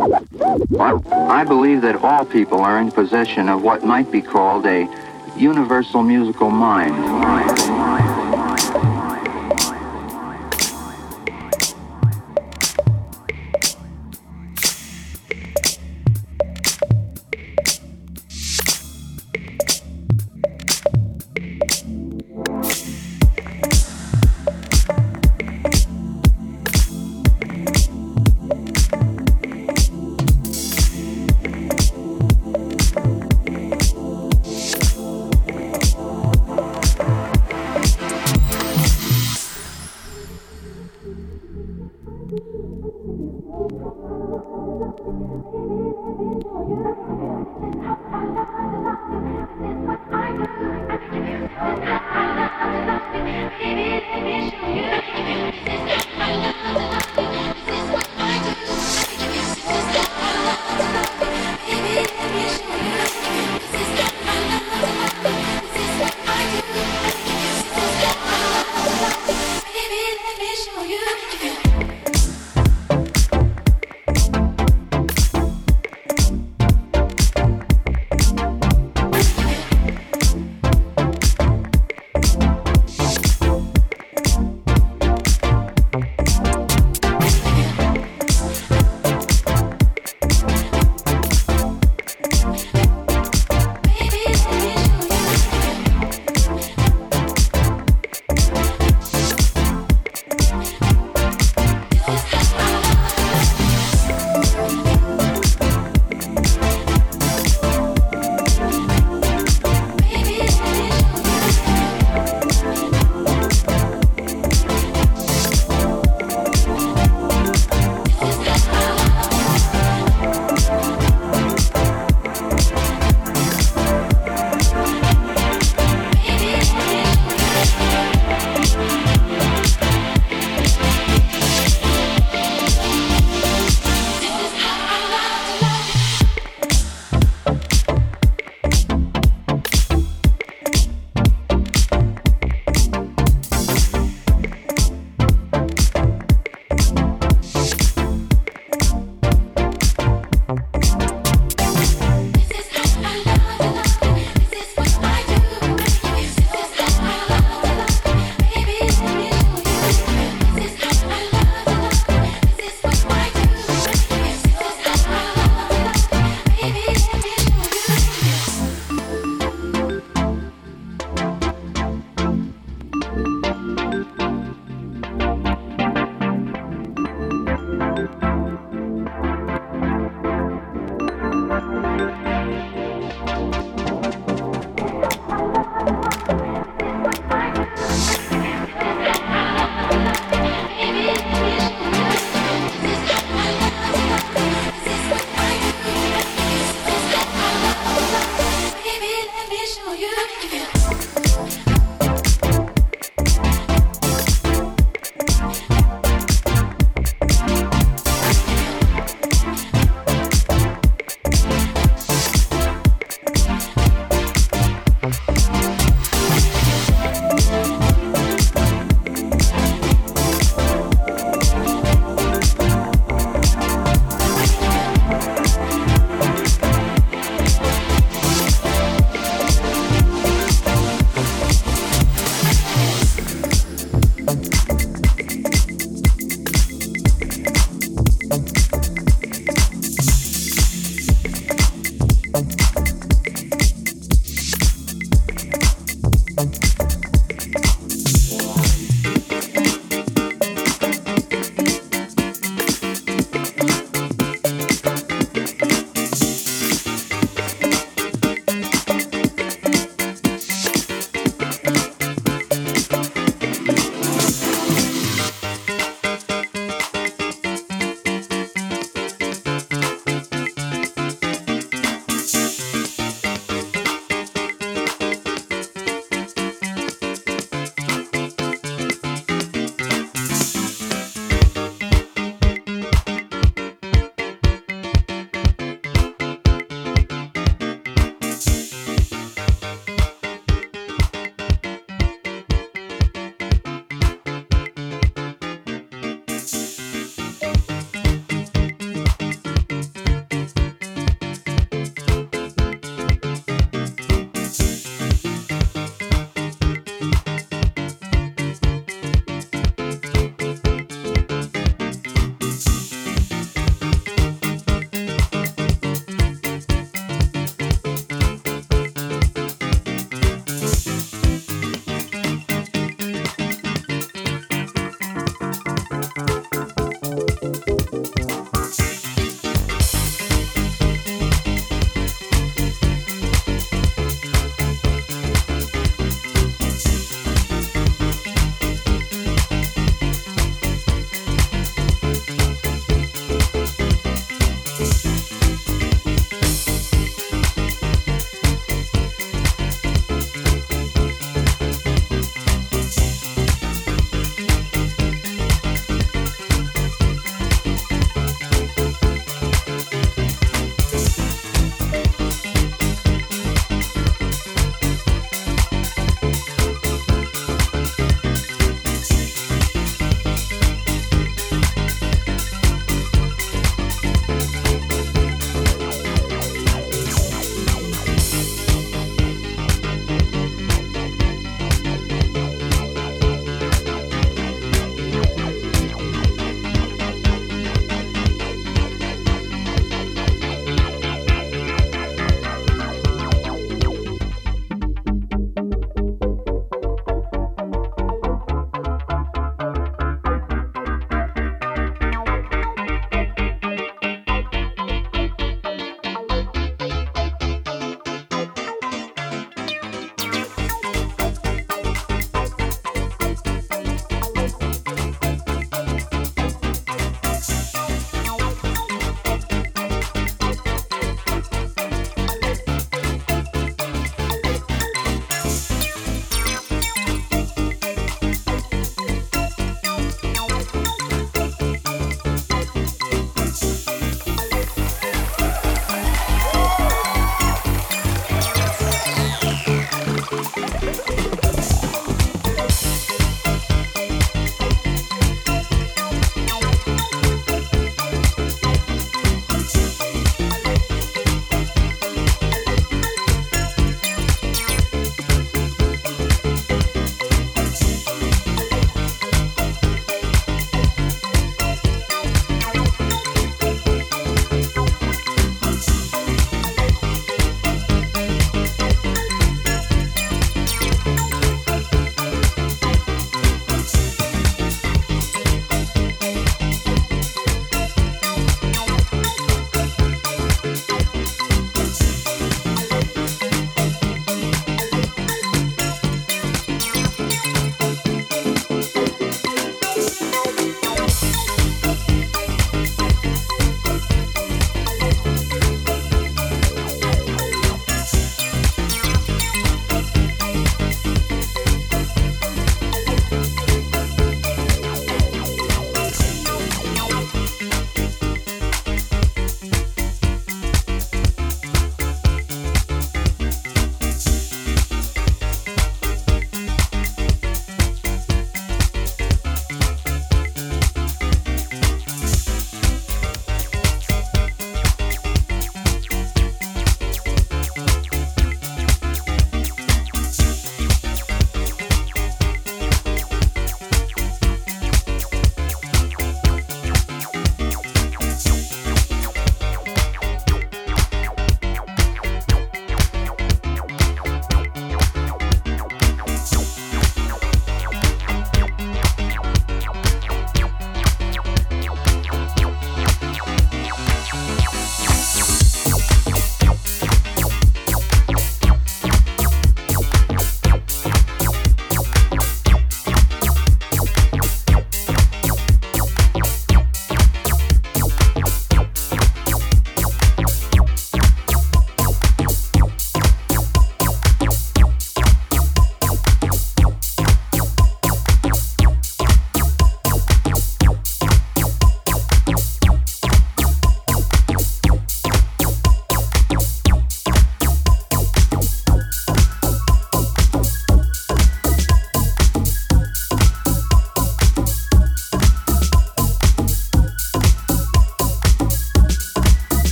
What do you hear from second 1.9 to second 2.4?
all